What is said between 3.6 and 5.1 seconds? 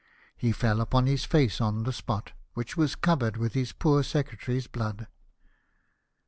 poor secretary's blood.